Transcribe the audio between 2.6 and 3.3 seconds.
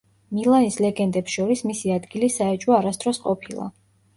არასდროს